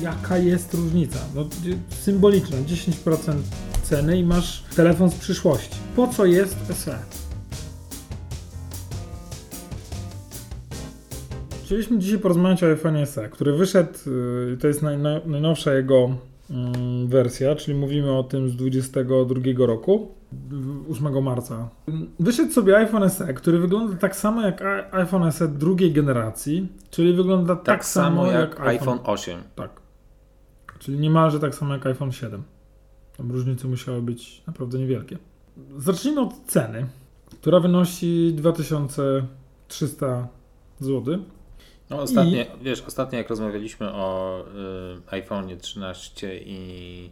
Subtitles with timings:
[0.00, 1.18] jaka jest różnica.
[1.34, 1.44] No,
[1.88, 3.32] symboliczna, 10%
[3.82, 5.76] ceny i masz telefon z przyszłości.
[5.96, 6.98] Po co jest SE?
[11.64, 13.98] Chcieliśmy dzisiaj porozmawiać o iPhone SE, który wyszedł,
[14.52, 16.10] y, to jest naj, najnowsza jego
[16.50, 20.14] mm, wersja, czyli mówimy o tym z 22 roku,
[20.90, 21.68] 8 marca.
[22.20, 24.62] Wyszedł sobie iPhone SE, który wygląda tak samo jak
[24.92, 29.38] iPhone SE drugiej generacji, czyli wygląda tak, tak samo jak, jak iPhone, iPhone 8.
[29.54, 29.81] Tak.
[30.82, 32.42] Czyli niemalże tak samo jak iPhone 7.
[33.16, 35.18] Tam różnice musiały być naprawdę niewielkie.
[35.76, 36.86] Zacznijmy od ceny,
[37.40, 40.28] która wynosi 2300
[40.80, 41.18] zł.
[41.90, 42.64] No ostatnie, I...
[42.64, 47.10] wiesz, ostatnio jak rozmawialiśmy o y, iPhone 13 i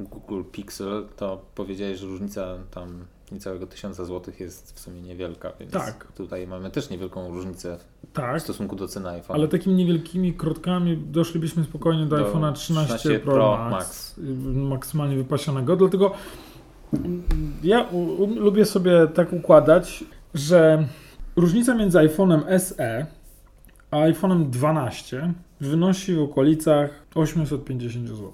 [0.00, 5.72] Google Pixel, to powiedziałeś, że różnica tam niecałego 1000 zł jest w sumie niewielka, więc
[5.72, 6.12] tak.
[6.12, 7.78] tutaj mamy też niewielką różnicę
[8.12, 9.36] tak, w stosunku do ceny iPhone.
[9.36, 14.28] Ale takimi niewielkimi krotkami doszlibyśmy spokojnie do, do iPhone'a 13, 13 Pro, Pro Max, Max,
[14.54, 16.12] maksymalnie wypasionego, dlatego
[17.62, 20.88] ja u, u, lubię sobie tak układać, że
[21.36, 23.06] różnica między iPhone'em SE
[23.90, 28.32] a iPhone'em 12 wynosi w okolicach 850 zł.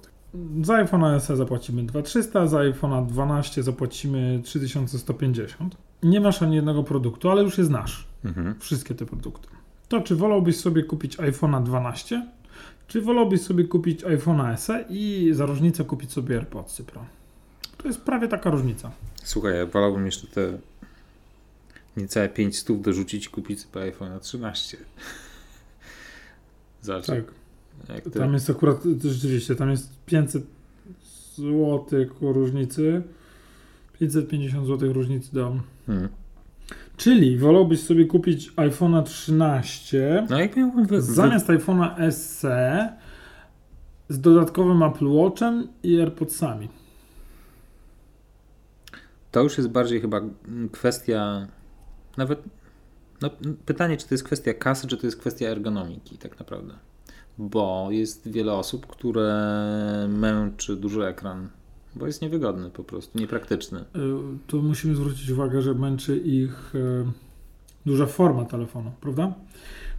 [0.63, 5.77] Za iPhone'a SE zapłacimy 2300, za iPhone'a 12 zapłacimy 3150.
[6.03, 8.07] Nie masz ani jednego produktu, ale już je znasz.
[8.25, 8.55] Mhm.
[8.61, 9.49] Wszystkie te produkty.
[9.89, 12.27] To czy wolałbyś sobie kupić iPhone'a 12,
[12.87, 17.05] czy wolałbyś sobie kupić iPhone'a SE i za różnicę kupić sobie AirPods Pro?
[17.77, 18.91] To jest prawie taka różnica.
[19.25, 20.59] Słuchaj, ja wolałbym jeszcze te
[21.97, 24.77] niecałe 5 stów dorzucić i kupić sobie iPhone'a 13.
[26.83, 27.07] Zobacz.
[27.07, 27.25] Tak.
[28.15, 30.43] Tam jest akurat, rzeczywiście, tam jest 500
[31.37, 31.85] zł
[32.21, 33.03] różnicy.
[34.01, 35.61] 550 zł różnicy dam.
[35.87, 36.09] Hmm.
[36.97, 41.03] Czyli wolałbyś sobie kupić iPhone'a 13 no jak miałbym wy...
[41.03, 42.93] zamiast iPhone'a SE
[44.09, 46.69] z dodatkowym Apple Watchem i AirPodsami.
[49.31, 50.21] To już jest bardziej chyba
[50.73, 51.47] kwestia
[52.17, 52.43] nawet
[53.23, 53.31] no,
[53.67, 56.75] pytanie, czy to jest kwestia kasy, czy to jest kwestia ergonomiki tak naprawdę
[57.39, 59.35] bo jest wiele osób, które
[60.09, 61.49] męczy duży ekran,
[61.97, 63.81] bo jest niewygodny po prostu, niepraktyczny.
[63.81, 63.85] Y,
[64.47, 67.05] tu musimy zwrócić uwagę, że męczy ich y,
[67.87, 69.35] duża forma telefonu, prawda?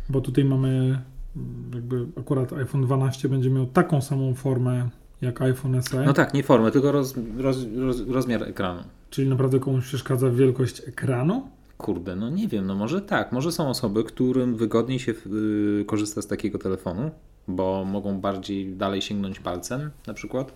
[0.10, 1.02] Bo tutaj mamy
[1.36, 4.90] mm, jakby akurat iPhone 12 będzie miał taką samą formę
[5.22, 6.04] jak iPhone SE.
[6.06, 8.84] No tak, nie formę, tylko roz, roz, roz, rozmiar ekranu.
[9.10, 11.48] Czyli naprawdę komuś przeszkadza wielkość ekranu?
[11.78, 13.32] Kurde, no nie wiem, no może tak.
[13.32, 15.14] Może są osoby, którym wygodniej się
[15.82, 17.12] y, korzysta z takiego telefonu,
[17.50, 20.54] bo mogą bardziej dalej sięgnąć palcem na przykład.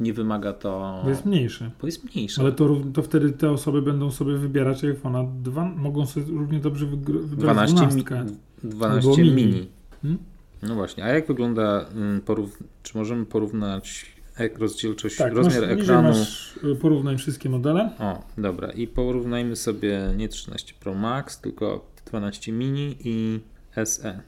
[0.00, 1.00] Nie wymaga to.
[1.04, 1.70] Bo jest mniejszy.
[1.80, 2.40] Bo jest mniejszy.
[2.40, 5.42] Ale to, to wtedy te osoby będą sobie wybierać iPhone'a.
[5.42, 9.34] Dwa, mogą sobie równie dobrze wybrać 12, 12, mi, 12 mini.
[9.34, 9.68] mini.
[10.02, 10.18] Hmm?
[10.62, 12.62] No właśnie, a jak wygląda, mm, porów...
[12.82, 14.16] czy możemy porównać
[14.58, 16.08] rozdzielczość, tak, rozmiar masz, ekranu?
[16.08, 17.90] Masz, y, porównaj wszystkie modele.
[17.98, 18.70] O, dobra.
[18.70, 23.40] I porównajmy sobie nie 13 Pro Max, tylko 12 mini i
[23.84, 24.20] SE.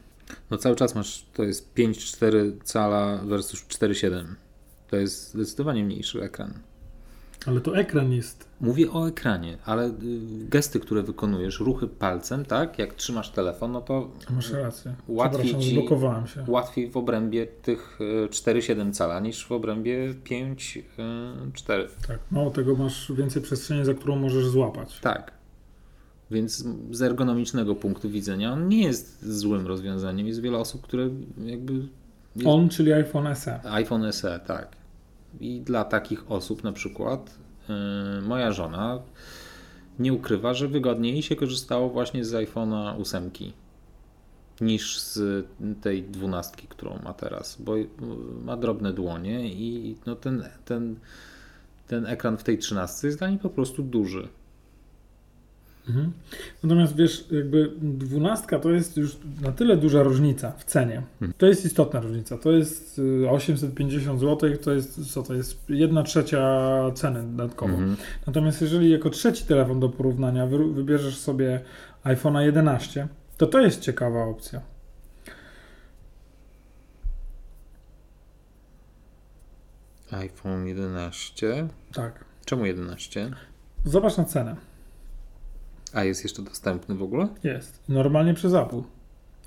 [0.50, 4.24] No cały czas masz, to jest 5,4 cala versus 4,7.
[4.90, 6.54] To jest zdecydowanie mniejszy ekran.
[7.46, 8.48] Ale to ekran jest.
[8.60, 9.92] Mówię o ekranie, ale y,
[10.48, 12.78] gesty, które wykonujesz, ruchy palcem, tak?
[12.78, 14.10] Jak trzymasz telefon, no to.
[14.30, 14.94] Masz rację.
[15.08, 15.74] Łatwiej ci,
[16.34, 16.44] się.
[16.48, 21.80] Łatwiej w obrębie tych 4,7 y, cala niż w obrębie 5,4.
[21.80, 25.00] Y, tak, mało tego masz więcej przestrzeni, za którą możesz złapać.
[25.00, 25.37] Tak.
[26.30, 30.26] Więc z ergonomicznego punktu widzenia on nie jest złym rozwiązaniem.
[30.26, 31.10] Jest wiele osób, które
[31.44, 31.72] jakby.
[32.36, 32.48] Jest...
[32.48, 33.60] On, czyli iPhone SE.
[33.64, 34.76] iPhone SE, tak.
[35.40, 37.38] I dla takich osób na przykład
[37.68, 37.74] yy,
[38.22, 39.02] moja żona
[39.98, 43.30] nie ukrywa, że wygodniej się korzystało właśnie z iPhone'a 8
[44.60, 45.46] niż z
[45.80, 47.74] tej dwunastki, którą ma teraz, bo
[48.44, 50.96] ma drobne dłonie i no ten, ten,
[51.86, 54.28] ten ekran w tej trzynastce jest dla niej po prostu duży.
[55.88, 56.12] Mhm.
[56.62, 61.02] Natomiast wiesz, jakby dwunastka to jest już na tyle duża różnica w cenie.
[61.12, 61.32] Mhm.
[61.38, 62.38] To jest istotna różnica.
[62.38, 63.00] To jest
[63.30, 66.40] 850 y, zł, to jest co to jest jedna trzecia
[66.94, 67.72] ceny dodatkowo.
[67.72, 67.96] Mhm.
[68.26, 71.60] Natomiast jeżeli jako trzeci telefon do porównania wybierzesz sobie
[72.04, 74.60] iPhone'a 11, to to jest ciekawa opcja.
[80.12, 81.68] iPhone 11.
[81.92, 82.24] Tak.
[82.44, 83.30] Czemu 11?
[83.84, 84.56] Zobacz na cenę.
[85.94, 87.28] A jest jeszcze dostępny w ogóle?
[87.44, 87.82] Jest.
[87.88, 88.82] Normalnie przez Apple.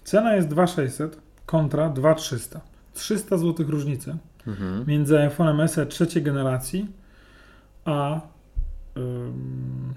[0.04, 2.62] Cena jest 2600 kontra 2300.
[2.94, 4.18] 300 zł różnicy
[4.48, 4.86] mhm.
[4.88, 6.88] między iPhone'em SE trzeciej generacji
[7.86, 8.22] a,
[8.98, 9.94] ym,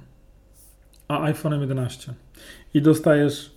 [1.08, 2.14] a iPhone'em 11.
[2.74, 3.54] I dostajesz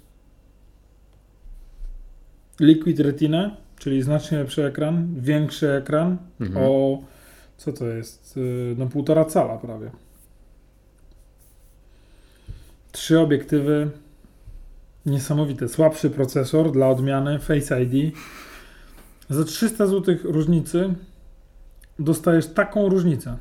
[2.60, 6.66] Liquid Retina czyli znacznie lepszy ekran, większy ekran mhm.
[6.66, 7.02] o
[7.58, 8.38] co to jest?
[8.38, 9.92] Y, no półtora cala prawie.
[12.98, 13.90] Trzy obiektywy,
[15.06, 15.70] niesamowite.
[15.70, 18.16] Słabszy procesor dla odmiany, Face ID.
[19.30, 20.94] Za 300 zł różnicy
[22.00, 23.38] dostajesz taką różnicę.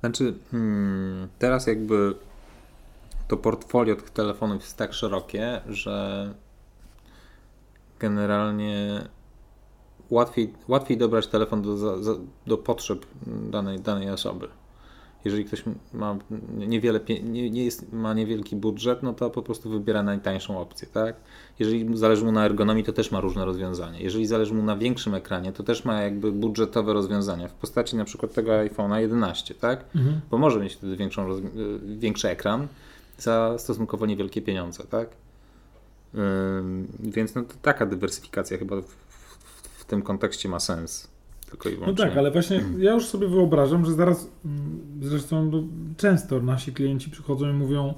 [0.00, 2.14] Znaczy, hmm, teraz jakby
[3.28, 6.34] to portfolio tych telefonów jest tak szerokie, że
[7.98, 9.04] generalnie
[10.10, 11.98] łatwiej, łatwiej dobrać telefon do,
[12.46, 13.06] do potrzeb
[13.50, 14.48] danej, danej osoby.
[15.24, 16.18] Jeżeli ktoś ma
[16.56, 21.16] niewiele, nie, nie jest, ma niewielki budżet, no to po prostu wybiera najtańszą opcję, tak?
[21.58, 23.98] Jeżeli zależy mu na ergonomii, to też ma różne rozwiązania.
[23.98, 28.04] Jeżeli zależy mu na większym ekranie, to też ma jakby budżetowe rozwiązania w postaci na
[28.04, 29.84] przykład tego iPhone'a 11, tak?
[29.94, 30.20] Mhm.
[30.30, 31.26] Bo może mieć wtedy większą,
[31.84, 32.68] większy ekran
[33.18, 35.08] za stosunkowo niewielkie pieniądze, tak?
[36.14, 36.22] Yy,
[37.00, 38.86] więc no, taka dywersyfikacja chyba w,
[39.78, 41.11] w, tym kontekście ma sens.
[41.52, 42.82] Tylko i No tak, ale właśnie mhm.
[42.82, 45.62] ja już sobie wyobrażam, że zaraz, mm, zresztą no,
[45.96, 47.94] często nasi klienci przychodzą i mówią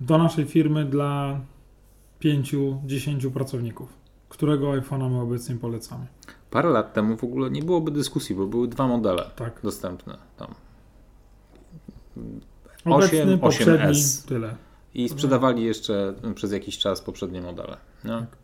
[0.00, 1.40] do naszej firmy dla
[2.20, 3.88] 5-10 pracowników,
[4.28, 6.06] którego iPhone'a my obecnie polecamy.
[6.50, 9.60] Parę lat temu w ogóle nie byłoby dyskusji, bo były dwa modele tak.
[9.62, 10.54] dostępne tam.
[12.84, 14.28] 8, 8S.
[14.28, 14.56] Tyle.
[14.94, 17.76] I sprzedawali jeszcze przez jakiś czas poprzednie modele.
[18.04, 18.20] No.
[18.20, 18.36] Tak.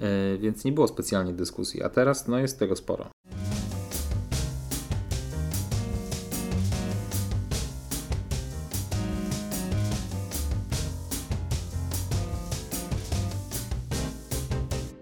[0.00, 3.06] Yy, więc nie było specjalnie dyskusji, a teraz no, jest tego sporo.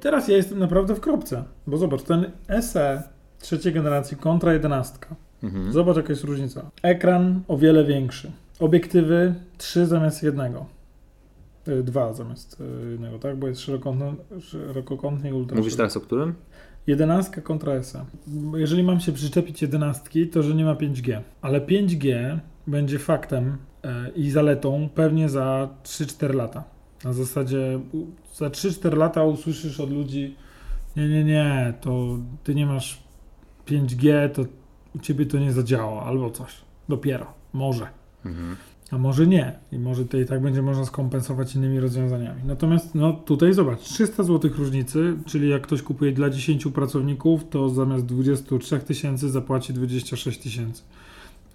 [0.03, 3.03] Teraz ja jestem naprawdę w kropce, bo zobacz, ten SE
[3.39, 4.99] trzeciej generacji kontra 11.
[5.43, 5.73] Mhm.
[5.73, 6.71] Zobacz jaka jest różnica.
[6.83, 8.33] Ekran o wiele większy.
[8.61, 10.67] Obiektywy 3 zamiast jednego.
[11.69, 13.37] Y, dwa zamiast y, jednego, tak?
[13.37, 15.57] Bo jest szerokokątny, szerokokątny i ultra.
[15.57, 16.35] Mówisz teraz o którym?
[16.87, 18.05] 11 kontra SE.
[18.55, 21.21] Jeżeli mam się przyczepić 11, to że nie ma 5G.
[21.43, 26.72] Ale 5G będzie faktem e, i zaletą pewnie za 3-4 lata.
[27.05, 27.81] Na zasadzie
[28.35, 30.37] za 3-4 lata usłyszysz od ludzi
[30.97, 33.03] nie, nie, nie, to ty nie masz
[33.67, 34.43] 5G, to
[34.95, 36.55] u ciebie to nie zadziała, albo coś.
[36.89, 37.27] Dopiero.
[37.53, 37.87] Może.
[38.25, 38.57] Mhm.
[38.91, 39.59] A może nie.
[39.73, 42.41] I może to i tak będzie można skompensować innymi rozwiązaniami.
[42.45, 47.69] Natomiast no tutaj zobacz, 300 zł różnicy, czyli jak ktoś kupuje dla 10 pracowników, to
[47.69, 50.83] zamiast 23 tysięcy zapłaci 26 tysięcy.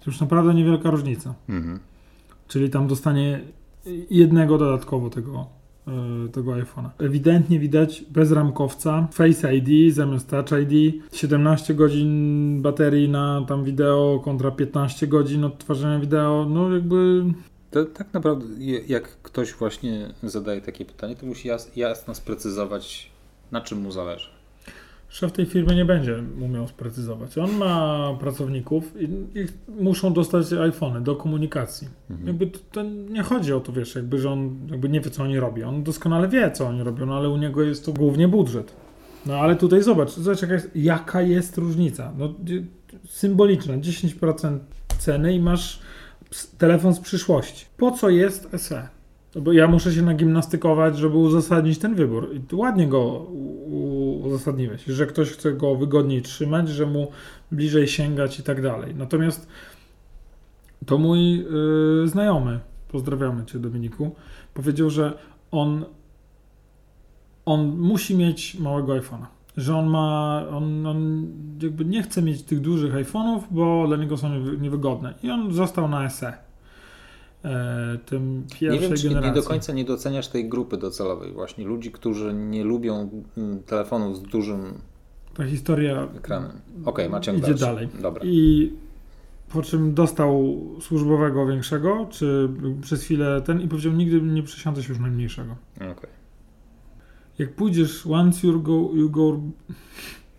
[0.00, 1.34] To już naprawdę niewielka różnica.
[1.48, 1.78] Mhm.
[2.48, 3.40] Czyli tam dostanie
[4.10, 5.46] jednego dodatkowo tego,
[5.86, 6.90] e, tego iPhone'a.
[6.98, 14.20] Ewidentnie widać bez ramkowca Face ID zamiast Touch ID, 17 godzin baterii na tam wideo
[14.24, 17.24] kontra 15 godzin odtwarzania wideo, no jakby...
[17.70, 18.46] To tak naprawdę
[18.88, 23.10] jak ktoś właśnie zadaje takie pytanie, to musi jasno sprecyzować
[23.52, 24.37] na czym mu zależy
[25.08, 27.38] szef tej firmy nie będzie umiał sprecyzować.
[27.38, 29.04] On ma pracowników i,
[29.38, 29.46] i
[29.82, 31.88] muszą dostać iPhony do komunikacji.
[32.10, 32.28] Mhm.
[32.28, 35.22] Jakby to, to, nie chodzi o to, wiesz, jakby, że on jakby nie wie, co
[35.22, 35.68] oni robią.
[35.68, 38.74] On doskonale wie, co oni robią, no ale u niego jest to głównie budżet.
[39.26, 42.12] No ale tutaj zobacz, zobacz jaka, jest, jaka jest różnica.
[42.18, 42.34] No,
[43.08, 44.58] symboliczna, 10%
[44.98, 45.80] ceny i masz
[46.58, 47.66] telefon z przyszłości.
[47.76, 48.88] Po co jest SE?
[49.36, 52.30] Bo ja muszę się nagimnastykować, żeby uzasadnić ten wybór.
[52.34, 53.26] I ładnie go
[54.16, 57.10] uzasadniłeś, że ktoś chce go wygodniej trzymać, że mu
[57.52, 58.94] bliżej sięgać i tak dalej.
[58.94, 59.48] Natomiast
[60.86, 64.14] to mój yy, znajomy, pozdrawiamy Cię Dominiku,
[64.54, 65.18] powiedział, że
[65.50, 65.84] on,
[67.44, 69.26] on musi mieć małego iPhone'a.
[69.56, 71.26] Że on ma, on, on
[71.62, 75.14] jakby nie chce mieć tych dużych iPhone'ów, bo dla niego są niewygodne.
[75.22, 76.47] I on został na SE
[78.06, 79.30] tym pierwszej nie wiem, czy generacji.
[79.30, 84.16] Nie do końca nie doceniasz tej grupy docelowej właśnie, ludzi, którzy nie lubią mm, telefonów
[84.16, 84.74] z dużym
[85.34, 86.50] Ta historia ekranem.
[86.84, 87.64] Okej, okay, Idzie dalszy.
[87.64, 87.88] dalej.
[88.02, 88.22] Dobra.
[88.24, 88.72] I
[89.52, 92.48] po czym dostał służbowego większego, czy
[92.82, 95.56] przez chwilę ten i powiedział, nigdy nie przesiądę się już najmniejszego.
[95.76, 95.90] Okej.
[95.90, 96.10] Okay.
[97.38, 99.40] Jak pójdziesz, once you go, you go,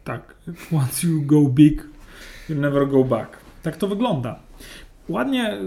[0.04, 0.36] tak,
[0.82, 1.88] once you go big,
[2.50, 3.38] you never go back.
[3.64, 4.40] Tak to wygląda.
[5.10, 5.58] Ładnie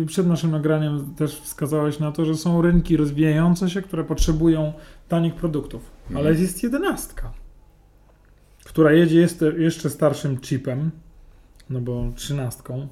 [0.00, 4.72] y, przed naszym nagraniem też wskazałeś na to, że są rynki rozwijające się, które potrzebują
[5.08, 5.90] tanich produktów.
[6.02, 6.26] Mhm.
[6.26, 7.32] Ale jest jedenastka,
[8.64, 9.26] która jedzie
[9.58, 10.90] jeszcze starszym chipem,
[11.70, 12.88] no bo trzynastką,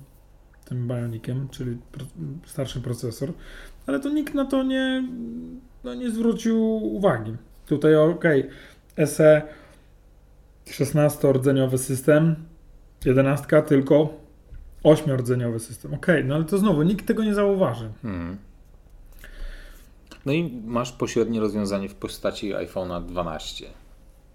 [0.65, 1.79] tym Bioniciem, czyli
[2.47, 3.33] starszy procesor,
[3.87, 5.09] ale to nikt na to nie,
[5.85, 7.37] no nie zwrócił uwagi.
[7.67, 8.25] Tutaj ok,
[9.07, 9.43] SE
[10.67, 12.37] 16-rdzeniowy system,
[13.05, 14.28] jedenastka tylko
[14.83, 15.95] Ośmiordzeniowy system.
[15.95, 17.91] Okej, okay, no ale to znowu nikt tego nie zauważy.
[18.03, 18.37] Hmm.
[20.27, 23.67] No i masz pośrednie rozwiązanie w postaci iPhone'a 12,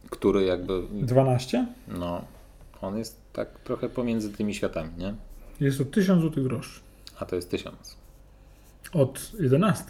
[0.09, 0.81] który jakby...
[0.91, 1.67] 12?
[1.87, 2.21] No,
[2.81, 5.13] on jest tak trochę pomiędzy tymi światami, nie?
[5.59, 6.79] Jest to 1000 zł droższy.
[7.19, 7.97] A to jest 1000.
[8.93, 9.83] Od 11.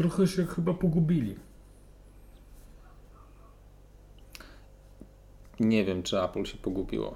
[0.00, 1.36] Trochę się chyba pogubili.
[5.60, 7.14] Nie wiem, czy Apple się pogubiło.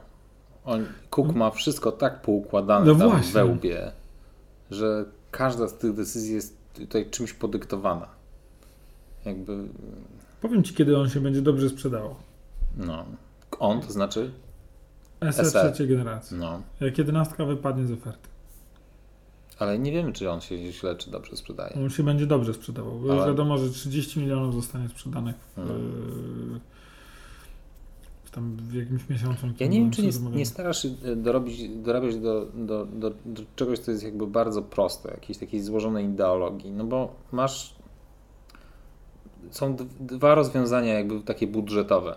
[0.64, 3.33] On, Cook ma wszystko tak poukładane no tam właśnie.
[3.33, 3.93] we łbie,
[4.71, 8.09] że każda z tych decyzji jest tutaj czymś podyktowana.
[9.25, 9.69] Jakby...
[10.41, 12.14] Powiem Ci, kiedy on się będzie dobrze sprzedawał.
[12.76, 13.05] No.
[13.59, 14.31] On, to znaczy?
[15.31, 15.71] SE, SE.
[15.71, 16.37] trzeciej generacji.
[16.37, 16.62] No.
[16.81, 18.34] Jak jedenastka wypadnie z oferty.
[19.59, 21.75] Ale nie wiemy, czy on się źle, czy dobrze sprzedaje.
[21.77, 23.01] On się będzie dobrze sprzedawał.
[23.05, 23.17] Ale...
[23.17, 26.61] Już wiadomo, że 30 milionów zostanie sprzedanych w, hmm.
[28.25, 29.47] w tam w jakimś miesiącu.
[29.61, 33.43] Ja nie wiem, czy nie, nie starasz się e, dorobić, dorabiać do, do, do, do
[33.57, 36.71] czegoś, co jest jakby bardzo proste, jakiejś takiej złożonej ideologii.
[36.71, 37.75] No bo masz.
[39.51, 42.17] Są dwa rozwiązania, jakby takie budżetowe.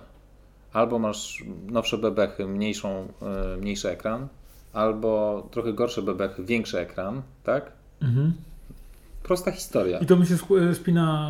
[0.74, 4.28] Albo masz nowsze bebechy, mniejszą, e, mniejszy ekran,
[4.78, 7.72] albo trochę gorsze bebechy, większy ekran, tak?
[8.02, 8.34] Mhm.
[9.24, 10.00] Prosta historia.
[10.00, 10.36] I to mi się
[10.74, 11.30] spina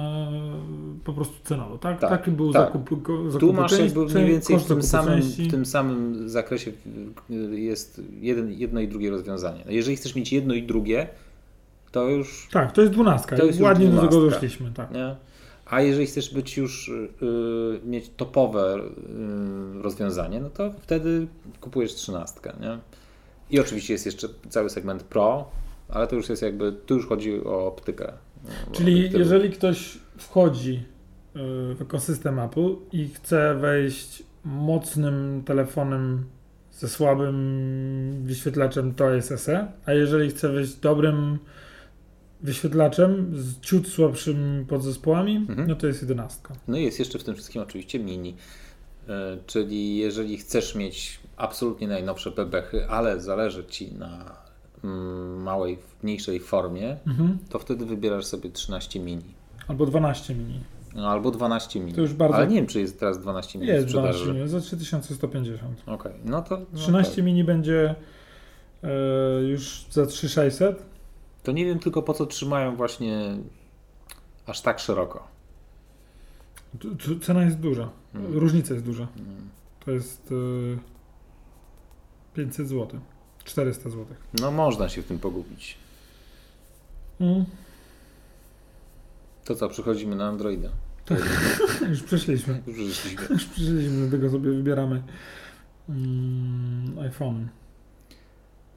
[1.04, 2.00] po prostu cenowo, tak?
[2.00, 2.62] tak Taki był tak.
[2.66, 2.90] zakup,
[3.28, 6.72] zakup Tu masz jakby mniej więcej w tym, samym, w tym samym zakresie
[7.52, 9.64] jest jeden, jedno i drugie rozwiązanie.
[9.66, 11.08] No jeżeli chcesz mieć jedno i drugie,
[11.92, 12.50] to już...
[12.52, 13.38] Tak, to jest dwunastka.
[13.38, 14.92] To jest Ładnie do tego doszliśmy, tak.
[14.92, 15.16] Nie?
[15.66, 18.80] A jeżeli chcesz być już yy, mieć topowe
[19.76, 21.28] yy, rozwiązanie, no to wtedy
[21.62, 22.78] kupujesz trzynastkę, nie?
[23.50, 25.52] I oczywiście jest jeszcze cały segment Pro,
[25.90, 28.14] ale to już jest jakby, tu już chodzi o optykę.
[28.72, 36.26] Czyli jeżeli ktoś wchodzi y, w ekosystem Apple i chce wejść mocnym telefonem
[36.72, 41.40] ze słabym wyświetlaczem, to jest SE, a jeżeli chce wejść dobrym
[42.42, 45.68] wyświetlaczem z ciut słabszymi podzespołami, mhm.
[45.68, 46.40] no to jest 11.
[46.68, 48.36] No i jest jeszcze w tym wszystkim oczywiście mini,
[49.46, 54.36] czyli jeżeli chcesz mieć absolutnie najnowsze bebechy, ale zależy Ci na
[54.84, 57.38] mm, małej, mniejszej formie, mhm.
[57.50, 59.34] to wtedy wybierasz sobie 13 mini.
[59.68, 60.60] Albo 12 mini.
[60.96, 61.94] No, albo 12 mini.
[61.94, 62.36] To już bardzo...
[62.36, 65.82] Ale nie wiem, czy jest teraz 12 mini Jest 12 mini, za 3150.
[65.82, 66.14] Okej, okay.
[66.26, 66.58] no to...
[66.58, 67.26] No 13 tak.
[67.26, 67.96] mini będzie
[68.84, 68.90] e,
[69.42, 70.86] już za 3600.
[71.44, 73.38] To nie wiem tylko po co trzymają właśnie
[74.46, 75.37] aż tak szeroko.
[77.22, 77.90] Cena jest duża.
[78.14, 78.34] Hmm.
[78.34, 79.08] Różnica jest duża.
[79.16, 79.50] Hmm.
[79.86, 80.34] To jest...
[80.76, 80.98] E,
[82.38, 83.00] 500 zł.
[83.44, 84.06] 400 zł.
[84.42, 85.78] No można się w tym pogubić.
[87.22, 87.46] Mm.
[89.46, 90.70] To co, przechodzimy na Androida.
[91.06, 91.20] Tak.
[91.90, 92.62] Już przeszliśmy.
[92.68, 93.28] Już przeszliśmy.
[93.30, 95.04] Już przeszliśmy, dlatego sobie wybieramy
[95.90, 97.48] mm, iPhone.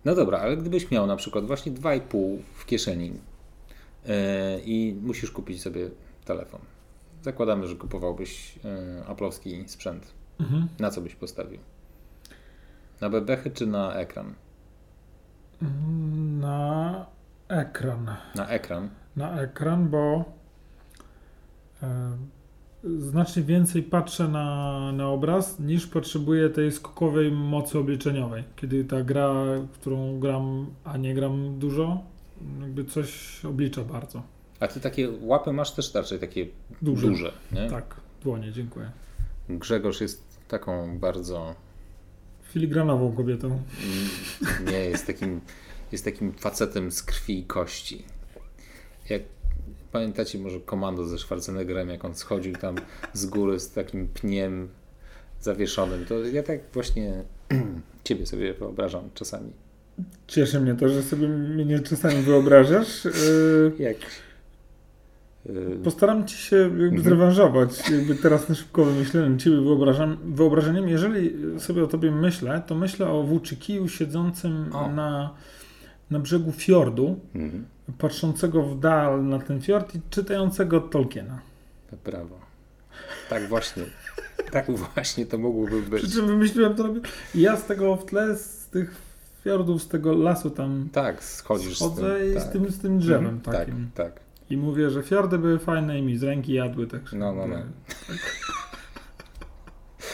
[0.05, 4.13] No dobra, ale gdybyś miał na przykład właśnie 2,5 w kieszeni yy,
[4.65, 5.91] i musisz kupić sobie
[6.25, 6.61] telefon.
[7.23, 10.13] Zakładamy, że kupowałbyś yy, Apple'owski sprzęt.
[10.41, 10.69] Mhm.
[10.79, 11.61] Na co byś postawił?
[13.01, 14.35] Na bebechy czy na ekran?
[16.41, 17.07] Na
[17.49, 18.17] ekran.
[18.35, 18.89] Na ekran?
[19.17, 20.25] Na ekran, bo
[21.83, 22.17] e,
[22.85, 28.45] znacznie więcej patrzę na, na obraz niż potrzebuję tej skokowej mocy obliczeniowej.
[28.57, 29.33] Kiedy ta gra,
[29.73, 32.03] którą gram, a nie gram dużo,
[32.61, 34.23] jakby coś oblicza bardzo.
[34.61, 36.47] A ty takie łapy masz też raczej takie
[36.83, 37.71] duże, duże nie?
[37.71, 38.91] Tak, dłonie, dziękuję.
[39.49, 41.55] Grzegorz jest taką bardzo
[42.43, 43.47] filigranową kobietą.
[43.47, 45.41] Mm, nie, jest takim,
[45.93, 48.05] jest takim facetem z krwi i kości.
[49.09, 49.23] Jak
[49.93, 52.75] pamiętacie może komando ze Schwarzeneggerem, jak on schodził tam
[53.13, 54.69] z góry z takim pniem
[55.41, 57.25] zawieszonym, to ja tak właśnie
[58.05, 59.53] ciebie sobie wyobrażam czasami.
[60.27, 63.07] Cieszy mnie to, że sobie mnie czasami wyobrażasz.
[63.07, 63.97] Y, jak
[65.85, 67.03] Postaram ci się jakby mhm.
[67.03, 69.57] zrewanżować, jakby teraz na szybko wymyśleniem ciebie
[70.25, 70.89] wyobrażeniem.
[70.89, 75.35] Jeżeli sobie o tobie myślę, to myślę o włóczykiju siedzącym na,
[76.11, 77.65] na brzegu fiordu, mhm.
[77.99, 81.41] patrzącego w dal na ten fiord i czytającego Tolkiena.
[82.05, 82.39] Brawo.
[83.31, 83.83] Tak właśnie.
[84.51, 86.03] tak właśnie to mogłoby być.
[86.03, 86.95] Przy czym wymyśliłem to.
[87.35, 88.95] Ja z tego w tle, z tych
[89.45, 92.43] fiordów, z tego lasu tam tak, schodzisz schodzę z tym, i tak.
[92.43, 93.57] z, tym, z tym drzewem mhm.
[93.57, 93.91] takim.
[93.95, 94.30] Tak, tak.
[94.51, 97.13] I mówię, że fiordy były fajne i mi z ręki jadły, tak.
[97.13, 97.57] No, no, no.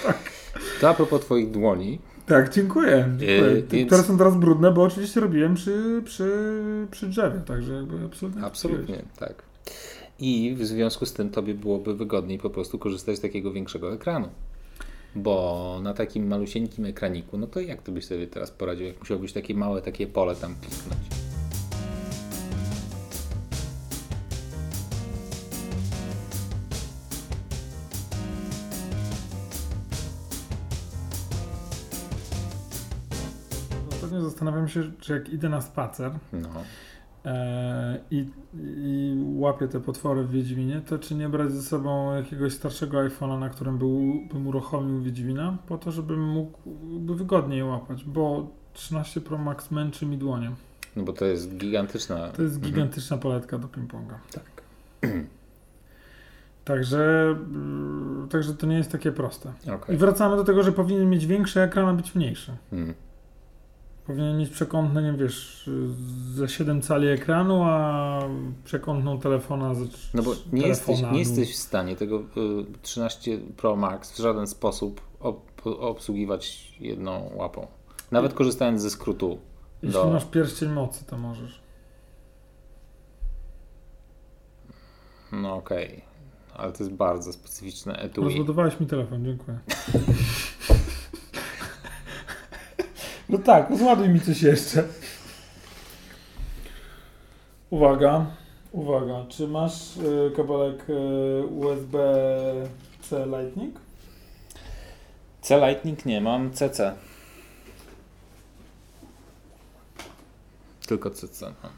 [0.06, 0.18] tak.
[0.80, 1.98] To a propos twoich dłoni.
[2.26, 3.08] Tak, dziękuję.
[3.16, 3.62] dziękuję.
[3.72, 6.30] Yy, Które są teraz brudne, bo oczywiście robiłem przy, przy,
[6.90, 8.42] przy drzewie, także jakby absolutnie.
[8.42, 9.42] Absolutnie, tak.
[10.18, 14.28] I w związku z tym tobie byłoby wygodniej po prostu korzystać z takiego większego ekranu.
[15.14, 19.32] Bo na takim malusieńkim ekraniku, no to jak ty byś sobie teraz poradził, jak musiałbyś
[19.32, 21.25] takie małe takie pole tam kliknąć?
[34.46, 36.48] Zastanawiam się, czy jak idę na spacer no.
[37.24, 42.52] e, i, i łapię te potwory w Wiedźminie, to czy nie brać ze sobą jakiegoś
[42.52, 46.58] starszego iPhone'a, na którym był, bym uruchomił Wiedźmina, po to, żebym mógł
[46.98, 50.50] by wygodniej łapać, bo 13 Pro Max męczy mi dłonie.
[50.96, 52.28] No bo to jest gigantyczna...
[52.28, 52.72] To jest mhm.
[52.72, 53.32] gigantyczna mhm.
[53.32, 54.14] paletka do ping-ponga.
[54.32, 54.62] Tak.
[56.64, 59.52] Także, mm, także to nie jest takie proste.
[59.74, 59.94] Okay.
[59.94, 62.56] I wracamy do tego, że powinien mieć większy ekran, a być mniejszy.
[62.70, 62.94] Hmm.
[64.06, 65.70] Powinien mieć przekątne, nie wiesz,
[66.34, 68.20] ze 7 cali ekranu, a
[68.64, 69.84] przekątną telefona ze
[70.14, 72.22] No bo nie jesteś, nie jesteś w stanie tego
[72.82, 77.66] 13 y, Pro Max w żaden sposób ob obsługiwać jedną łapą.
[78.10, 79.38] Nawet korzystając ze skrótu.
[79.82, 80.10] Jeśli do...
[80.10, 81.60] masz pierścień mocy, to możesz.
[85.32, 85.86] No okej.
[85.86, 86.16] Okay
[86.58, 88.24] ale to jest bardzo specyficzne etui.
[88.24, 89.58] Rozładowałeś mi telefon, dziękuję.
[93.38, 94.84] no tak, zładuj mi coś jeszcze.
[97.70, 98.26] Uwaga,
[98.72, 103.80] uwaga, czy masz y, kabelek y, USB-C Lightning?
[105.40, 106.94] C Lightning nie, mam CC.
[110.86, 111.72] Tylko CC mam.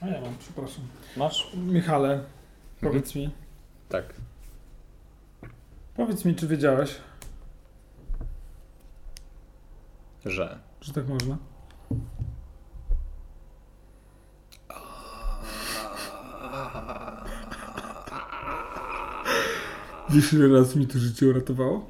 [0.00, 0.84] A ja mam, przepraszam.
[1.16, 1.52] Masz?
[1.54, 2.24] Michale,
[2.80, 3.24] powiedz mhm.
[3.24, 3.30] mi.
[3.88, 4.14] Tak.
[5.96, 6.94] Powiedz mi, czy wiedziałeś,
[10.24, 10.58] że.
[10.80, 11.38] Że tak można?
[20.10, 21.86] Wiesz, ile raz mi to życie uratowało?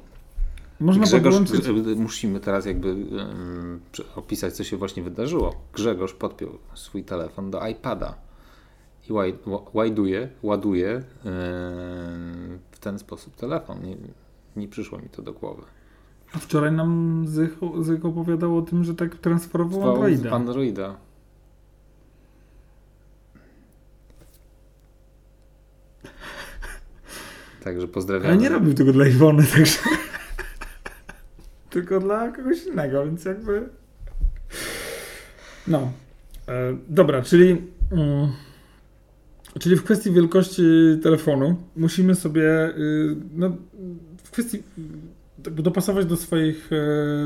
[0.79, 1.97] Można Grzegorz, podłączyć...
[1.97, 3.79] musimy teraz jakby um,
[4.15, 5.55] opisać, co się właśnie wydarzyło.
[5.73, 8.15] Grzegorz podpiął swój telefon do iPada
[9.09, 9.13] i
[9.73, 11.01] łajduje, ładuje yy,
[12.71, 13.83] w ten sposób telefon.
[13.83, 13.97] Nie,
[14.55, 15.63] nie przyszło mi to do głowy.
[16.33, 20.31] A wczoraj nam Zych, opowiadał o tym, że tak transferował Androida.
[20.31, 20.95] Androida.
[27.63, 28.27] Także pozdrawiam.
[28.27, 29.79] Ale nie robił tego dla Iwony, także
[31.69, 33.69] tylko dla kogoś innego, więc jakby.
[35.67, 35.91] No.
[36.47, 37.61] E, dobra, czyli.
[37.91, 38.31] Mm,
[39.59, 40.63] czyli w kwestii wielkości
[41.03, 42.69] telefonu musimy sobie.
[42.69, 43.57] Y, no,
[44.23, 44.63] w kwestii
[45.37, 46.69] dopasować do swoich,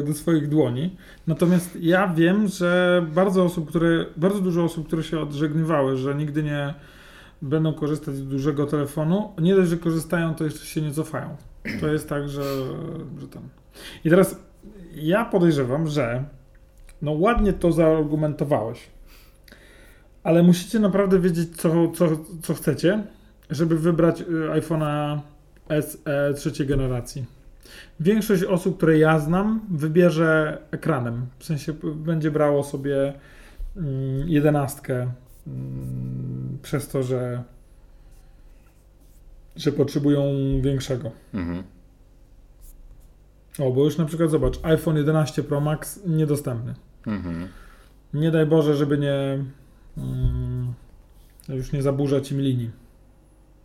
[0.01, 0.95] e, do swoich dłoni.
[1.27, 6.43] Natomiast ja wiem, że bardzo osób, które, bardzo dużo osób, które się odżegnywały, że nigdy
[6.43, 6.73] nie
[7.41, 11.35] będą korzystać z dużego telefonu, nie dość, że korzystają, to jeszcze się nie cofają.
[11.81, 12.43] To jest tak, że,
[13.19, 13.43] że tam.
[14.05, 14.39] I teraz
[14.95, 16.23] ja podejrzewam, że
[17.01, 18.89] no ładnie to zaargumentowałeś,
[20.23, 22.07] ale musicie naprawdę wiedzieć, co, co,
[22.43, 23.03] co chcecie,
[23.49, 25.19] żeby wybrać y, iPhone'a
[25.81, 27.36] SE trzeciej generacji.
[27.99, 31.25] Większość osób, które ja znam, wybierze ekranem.
[31.39, 33.13] W sensie będzie brało sobie
[33.77, 35.11] mm, jedenastkę
[35.47, 37.43] mm, przez to, że,
[39.55, 40.23] że potrzebują
[40.61, 41.11] większego.
[41.33, 41.63] Mhm.
[43.59, 46.73] O, bo już na przykład zobacz, iPhone 11 Pro Max niedostępny.
[47.07, 47.47] Mhm.
[48.13, 49.43] Nie daj Boże, żeby nie
[49.97, 50.73] mm,
[51.49, 52.71] już nie zaburzać im linii.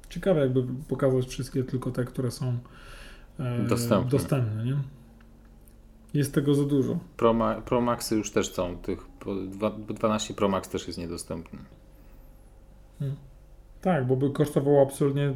[0.08, 2.58] Ciekawe jakby pokazać wszystkie tylko te, które są
[3.38, 4.10] e, dostępne.
[4.10, 4.76] dostępne nie?
[6.14, 6.98] Jest tego za dużo.
[7.16, 8.76] Pro, Pro Maxy już też są.
[8.76, 9.06] Tych
[9.88, 11.58] 12 Pro Max też jest niedostępny.
[12.98, 13.16] Hmm.
[13.80, 15.34] Tak, bo by kosztowało absolutnie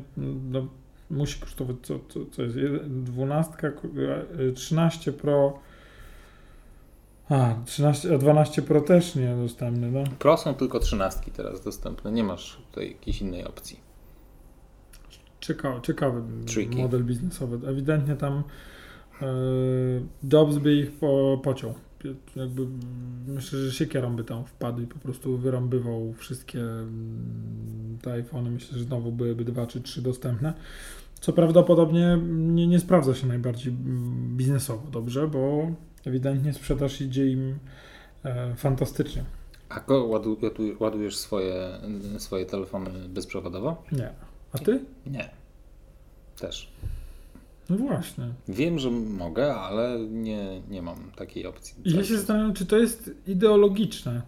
[0.51, 0.67] no,
[1.11, 2.57] musi kosztować, co, co, co jest,
[2.87, 3.73] 12,
[4.55, 5.59] 13 Pro,
[7.31, 10.05] a, 13, a 12 Pro też nie dostępny, no.
[10.19, 13.86] Pro są tylko 13 teraz dostępne, nie masz tutaj jakiejś innej opcji.
[15.47, 16.23] Ciekawy, ciekawy
[16.77, 17.69] model biznesowy.
[17.69, 18.43] Ewidentnie tam
[19.23, 19.27] e,
[20.33, 21.75] Jobs by ich po, pociął.
[22.37, 22.67] Jakby,
[23.27, 28.51] myślę, że siekierą by tam wpadł i po prostu wyrąbywał wszystkie mm, te iPhony.
[28.51, 30.55] Myślę, że znowu byłyby dwa czy trzy dostępne.
[31.21, 33.73] Co prawdopodobnie nie, nie sprawdza się najbardziej
[34.37, 35.71] biznesowo dobrze, bo
[36.05, 37.59] ewidentnie sprzedaż idzie im
[38.25, 39.25] e, fantastycznie.
[39.69, 40.37] A ładu,
[40.81, 41.69] ładujesz swoje,
[42.19, 43.83] swoje telefony bezprzewodowo?
[43.93, 44.26] Nie.
[44.63, 44.81] A ty?
[45.07, 45.31] Nie.
[46.41, 46.69] Też.
[47.71, 48.25] No właśnie.
[48.49, 51.75] Wiem, że mogę, ale nie, nie mam takiej opcji.
[51.85, 54.23] I ja się zastanawiam, czy to jest ideologiczne.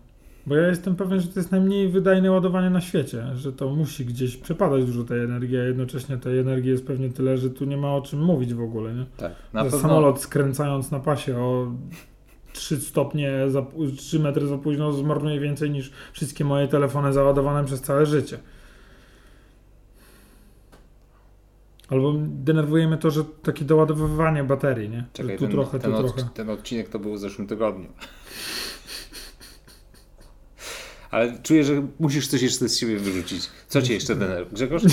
[0.47, 4.05] Bo ja jestem pewien, że to jest najmniej wydajne ładowanie na świecie, że to musi
[4.05, 7.77] gdzieś przepadać dużo tej energii, a jednocześnie tej energii jest pewnie tyle, że tu nie
[7.77, 8.95] ma o czym mówić w ogóle.
[8.95, 9.07] Nie?
[9.17, 9.33] Tak.
[9.53, 9.79] Na pewno...
[9.79, 11.73] Samolot skręcając na pasie o
[12.53, 17.81] 3 stopnie, za, 3 metry za późno zmarnuje więcej niż wszystkie moje telefony załadowane przez
[17.81, 18.39] całe życie.
[21.89, 25.05] Albo denerwujemy to, że takie doładowywanie baterii, nie?
[25.13, 26.31] Czekaj, tu ten, trochę, ten, tu od, trochę.
[26.35, 27.89] ten odcinek to był w zeszłym tygodniu.
[31.11, 33.51] Ale czuję, że musisz coś jeszcze z siebie wyrzucić.
[33.69, 34.55] Co cię jeszcze denerwuje?
[34.55, 34.83] Grzegorz?
[34.85, 34.91] Yy,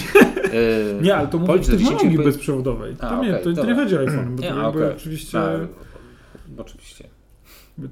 [1.03, 2.95] nie, ale to mówię o technologii bezprzewodowej.
[2.99, 4.95] A, to, nie, to, to nie chodzi o iPhone, bo nie, to okay.
[4.95, 5.39] oczywiście...
[5.39, 5.57] A,
[6.57, 7.09] oczywiście.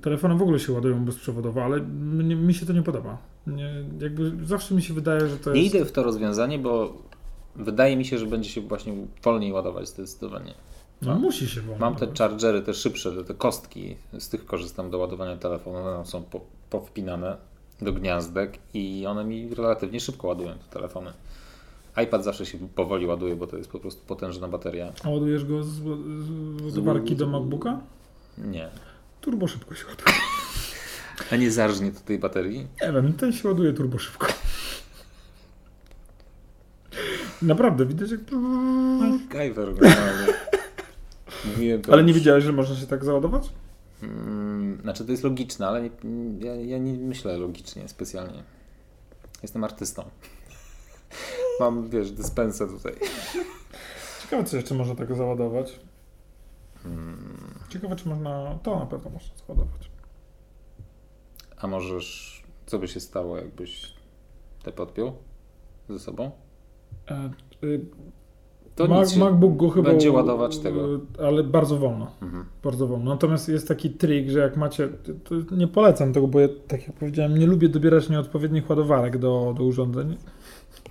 [0.01, 3.17] Telefony w ogóle się ładują bezprzewodowo, ale mnie, mi się to nie podoba.
[3.47, 5.73] Nie, jakby zawsze mi się wydaje, że to nie jest...
[5.73, 7.03] Nie idę w to rozwiązanie, bo
[7.55, 10.53] wydaje mi się, że będzie się właśnie wolniej ładować zdecydowanie.
[11.01, 14.97] No, musi się wolniej Mam te chargery, te szybsze, te kostki, z tych korzystam do
[14.97, 17.37] ładowania telefonu, one są po, powpinane
[17.81, 21.13] do gniazdek i one mi relatywnie szybko ładują te telefony.
[22.03, 24.93] iPad zawsze się powoli ładuje, bo to jest po prostu potężna bateria.
[25.03, 27.79] A ładujesz go z, z ładowarki do MacBooka?
[28.37, 28.69] Nie.
[29.21, 30.15] Turbo szybko się ładuje.
[31.31, 32.67] A nie zarżnie to tej baterii?
[32.81, 34.27] Nie wiem, ten się ładuje turbo szybko.
[37.43, 38.31] Naprawdę, widać jak...
[38.31, 39.73] MacGyver.
[41.91, 43.49] Ale nie wiedziałeś, że można się tak załadować?
[44.01, 45.89] Hmm, znaczy to jest logiczne, ale nie,
[46.39, 48.43] ja, ja nie myślę logicznie specjalnie.
[49.41, 50.03] Jestem artystą.
[51.59, 52.93] Mam, wiesz, dyspensę tutaj.
[54.21, 55.79] Ciekawe, co jeszcze można tak załadować.
[57.69, 58.59] Ciekawe, czy można.
[58.63, 59.91] To na pewno można załadować.
[61.57, 62.43] A możesz.
[62.65, 63.93] Co by się stało, jakbyś
[64.63, 65.13] te podpiął
[65.89, 66.31] ze sobą?
[67.11, 67.29] E,
[67.63, 67.85] y,
[68.75, 69.89] to Mac, MacBook go chyba.
[69.89, 70.87] Będzie ładować tego.
[71.23, 72.11] Ale bardzo wolno.
[72.21, 72.45] Mhm.
[72.63, 73.11] Bardzo wolno.
[73.11, 74.89] Natomiast jest taki trik, że jak macie.
[75.51, 79.63] Nie polecam tego, bo ja, tak jak powiedziałem, nie lubię dobierać nieodpowiednich ładowarek do, do
[79.63, 80.17] urządzeń.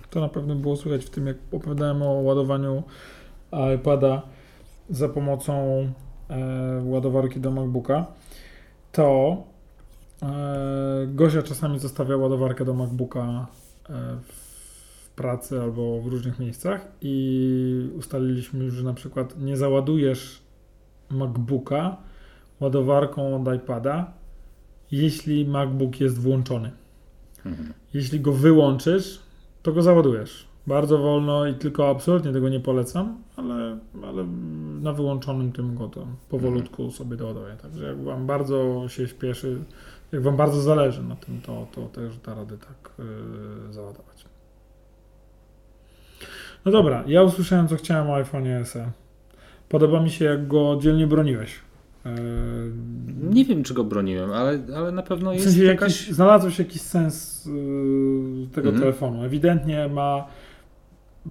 [0.09, 2.83] To na pewno było słychać w tym, jak opowiadałem o ładowaniu
[3.75, 4.21] iPada
[4.89, 5.53] za pomocą
[6.29, 8.05] e, ładowarki do MacBooka.
[8.91, 9.37] To
[10.21, 13.47] e, Gosia czasami zostawia ładowarkę do MacBooka
[13.89, 13.93] e,
[14.27, 14.42] w
[15.15, 20.41] pracy albo w różnych miejscach i ustaliliśmy już, że na przykład nie załadujesz
[21.09, 21.97] MacBooka
[22.59, 24.13] ładowarką od iPada,
[24.91, 26.71] jeśli MacBook jest włączony.
[27.45, 27.73] Mhm.
[27.93, 29.19] Jeśli go wyłączysz,
[29.63, 30.47] to go załadujesz.
[30.67, 34.25] Bardzo wolno i tylko absolutnie tego nie polecam, ale, ale
[34.81, 36.91] na wyłączonym tym go to powolutku mhm.
[36.91, 37.55] sobie doładuję.
[37.61, 39.63] Także jak Wam bardzo się śpieszy,
[40.11, 42.91] jak Wam bardzo zależy na tym, to, to też da rady tak
[43.67, 44.25] yy, załadować.
[46.65, 48.91] No dobra, ja usłyszałem, co chciałem o iPhone SE.
[49.69, 51.59] Podoba mi się, jak go dzielnie broniłeś.
[52.05, 52.11] Yy...
[53.33, 56.01] Nie wiem, czy go broniłem, ale, ale na pewno jest w sensie jakaś...
[56.01, 58.79] jakiś, Znalazłeś jakiś sens yy, tego mhm.
[58.79, 59.23] telefonu.
[59.23, 60.27] Ewidentnie ma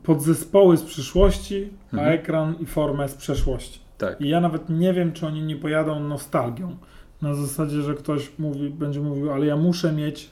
[0.02, 2.12] podzespoły z przyszłości, a mhm.
[2.12, 3.80] ekran i formę z przeszłości.
[3.98, 4.20] Tak.
[4.20, 6.76] I ja nawet nie wiem, czy oni nie pojadą nostalgią.
[7.22, 10.30] Na zasadzie, że ktoś mówi, będzie mówił, ale ja muszę mieć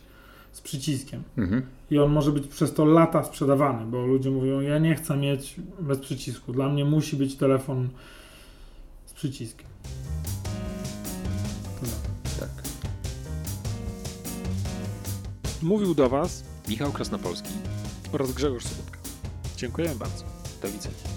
[0.53, 1.23] z przyciskiem.
[1.39, 1.63] Mhm.
[1.91, 5.57] I on może być przez to lata sprzedawany, bo ludzie mówią, ja nie chcę mieć
[5.81, 6.53] bez przycisku.
[6.53, 7.89] Dla mnie musi być telefon
[9.07, 9.67] z przyciskiem.
[12.41, 12.49] Tak.
[15.63, 17.51] Mówił do Was Michał Krasnopolski
[18.13, 18.99] oraz Grzegorz Sobotka.
[19.57, 20.25] Dziękuję bardzo.
[20.63, 21.10] Do widzenia.